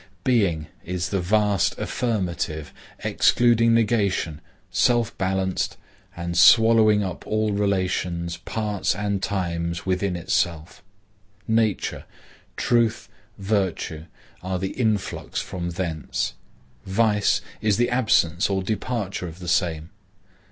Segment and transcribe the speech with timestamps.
[0.23, 5.77] Being is the vast affirmative, excluding negation, self balanced,
[6.17, 10.81] and swallowing up all relations, parts and times within itself.
[11.47, 12.05] Nature,
[12.57, 14.05] truth, virtue,
[14.41, 16.33] are the influx from thence.
[16.83, 19.91] Vice is the absence or departure of the same.